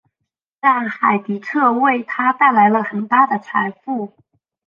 [0.59, 4.11] 但海迪彻为他带来了很大的财富。